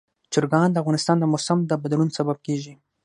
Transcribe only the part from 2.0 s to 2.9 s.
سبب کېږي.